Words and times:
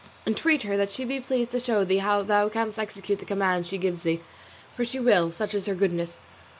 Entreat 0.25 0.63
her 0.63 0.75
that 0.77 0.89
she 0.89 1.05
be 1.05 1.19
pleased 1.19 1.51
to 1.51 1.59
show 1.59 1.83
thee 1.83 1.99
how 1.99 2.23
thou 2.23 2.49
canst 2.49 2.79
execute 2.79 3.19
the 3.19 3.23
command 3.23 3.67
she 3.67 3.77
gives 3.77 4.01
thee, 4.01 4.19
for 4.75 4.83
she 4.83 4.99
will, 4.99 5.31
such 5.31 5.53
is 5.53 5.67
her 5.67 5.75
goodness. 5.75 6.19